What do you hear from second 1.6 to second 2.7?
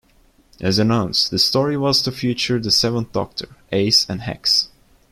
was to feature